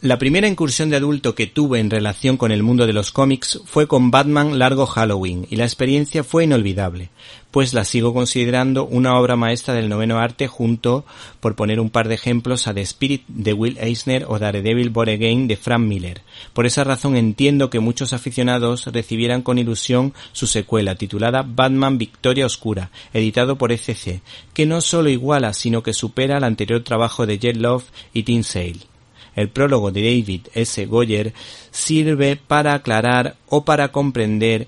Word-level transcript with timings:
La 0.00 0.16
primera 0.16 0.46
incursión 0.46 0.90
de 0.90 0.96
adulto 0.96 1.34
que 1.34 1.48
tuve 1.48 1.80
en 1.80 1.90
relación 1.90 2.36
con 2.36 2.52
el 2.52 2.62
mundo 2.62 2.86
de 2.86 2.92
los 2.92 3.10
cómics 3.10 3.60
fue 3.64 3.88
con 3.88 4.12
Batman 4.12 4.56
Largo 4.56 4.86
Halloween 4.86 5.48
y 5.50 5.56
la 5.56 5.64
experiencia 5.64 6.22
fue 6.22 6.44
inolvidable, 6.44 7.10
pues 7.50 7.74
la 7.74 7.84
sigo 7.84 8.14
considerando 8.14 8.86
una 8.86 9.18
obra 9.18 9.34
maestra 9.34 9.74
del 9.74 9.88
noveno 9.88 10.20
arte 10.20 10.46
junto, 10.46 11.04
por 11.40 11.56
poner 11.56 11.80
un 11.80 11.90
par 11.90 12.06
de 12.06 12.14
ejemplos, 12.14 12.68
a 12.68 12.74
The 12.74 12.82
Spirit 12.82 13.24
de 13.26 13.52
Will 13.54 13.76
Eisner 13.80 14.26
o 14.28 14.38
Daredevil 14.38 14.90
Born 14.90 15.10
Again 15.10 15.48
de 15.48 15.56
Frank 15.56 15.80
Miller. 15.80 16.22
Por 16.52 16.64
esa 16.64 16.84
razón 16.84 17.16
entiendo 17.16 17.68
que 17.68 17.80
muchos 17.80 18.12
aficionados 18.12 18.86
recibieran 18.86 19.42
con 19.42 19.58
ilusión 19.58 20.14
su 20.30 20.46
secuela 20.46 20.94
titulada 20.94 21.42
Batman 21.44 21.98
Victoria 21.98 22.46
Oscura, 22.46 22.92
editado 23.12 23.58
por 23.58 23.72
ECC, 23.72 24.22
que 24.54 24.64
no 24.64 24.80
solo 24.80 25.08
iguala 25.10 25.52
sino 25.54 25.82
que 25.82 25.92
supera 25.92 26.38
el 26.38 26.44
anterior 26.44 26.84
trabajo 26.84 27.26
de 27.26 27.40
Jet 27.40 27.56
Love 27.56 27.90
y 28.12 28.22
Tim 28.22 28.44
Sale. 28.44 28.97
El 29.38 29.50
prólogo 29.50 29.92
de 29.92 30.02
David 30.02 30.48
S. 30.52 30.84
Goyer 30.86 31.32
sirve 31.70 32.34
para 32.34 32.74
aclarar 32.74 33.36
o 33.48 33.64
para 33.64 33.92
comprender 33.92 34.66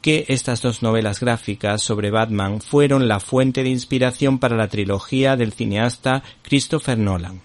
que 0.00 0.26
estas 0.28 0.62
dos 0.62 0.80
novelas 0.80 1.18
gráficas 1.18 1.82
sobre 1.82 2.12
Batman 2.12 2.60
fueron 2.60 3.08
la 3.08 3.18
fuente 3.18 3.64
de 3.64 3.70
inspiración 3.70 4.38
para 4.38 4.56
la 4.56 4.68
trilogía 4.68 5.34
del 5.34 5.52
cineasta 5.52 6.22
Christopher 6.42 6.96
Nolan. 6.96 7.40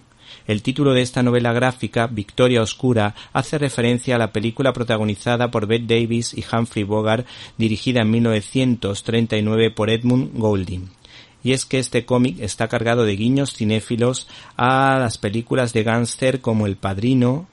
El 0.46 0.62
título 0.62 0.92
de 0.92 1.02
esta 1.02 1.24
novela 1.24 1.52
gráfica, 1.52 2.06
Victoria 2.06 2.62
Oscura, 2.62 3.16
hace 3.32 3.58
referencia 3.58 4.14
a 4.14 4.18
la 4.18 4.32
película 4.32 4.72
protagonizada 4.72 5.50
por 5.50 5.66
Bette 5.66 5.98
Davis 5.98 6.32
y 6.32 6.44
Humphrey 6.44 6.84
Bogart, 6.84 7.26
dirigida 7.58 8.02
en 8.02 8.10
1939 8.12 9.72
por 9.72 9.90
Edmund 9.90 10.38
Goulding 10.38 11.01
y 11.42 11.52
es 11.52 11.64
que 11.64 11.78
este 11.78 12.04
cómic 12.04 12.38
está 12.40 12.68
cargado 12.68 13.04
de 13.04 13.16
guiños 13.16 13.54
cinéfilos 13.54 14.28
a 14.56 14.98
las 14.98 15.18
películas 15.18 15.72
de 15.72 15.82
gángster 15.82 16.40
como 16.40 16.66
El 16.66 16.76
Padrino, 16.76 17.46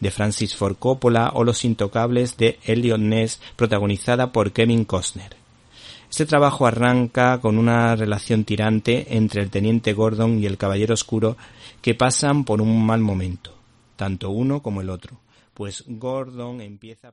de 0.00 0.10
Francis 0.10 0.56
Ford 0.56 0.76
Coppola 0.78 1.30
o 1.34 1.44
Los 1.44 1.64
Intocables 1.64 2.36
de 2.36 2.58
Elliot 2.64 3.00
Ness 3.00 3.40
protagonizada 3.56 4.32
por 4.32 4.52
Kevin 4.52 4.84
Costner. 4.84 5.36
Este 6.10 6.24
trabajo 6.24 6.66
arranca 6.66 7.38
con 7.40 7.58
una 7.58 7.94
relación 7.94 8.44
tirante 8.44 9.16
entre 9.16 9.42
el 9.42 9.50
teniente 9.50 9.92
Gordon 9.92 10.38
y 10.38 10.46
el 10.46 10.56
caballero 10.56 10.94
oscuro 10.94 11.36
que 11.82 11.94
pasan 11.94 12.44
por 12.44 12.62
un 12.62 12.84
mal 12.84 13.00
momento, 13.00 13.54
tanto 13.96 14.30
uno 14.30 14.62
como 14.62 14.80
el 14.80 14.88
otro, 14.88 15.20
pues 15.52 15.84
Gordon 15.86 16.60
empieza 16.60 17.08
a 17.08 17.12